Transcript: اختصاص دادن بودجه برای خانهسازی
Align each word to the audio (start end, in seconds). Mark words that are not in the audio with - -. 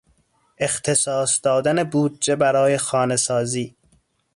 اختصاص 0.57 1.39
دادن 1.43 1.83
بودجه 1.83 2.35
برای 2.35 2.77
خانهسازی 2.77 3.75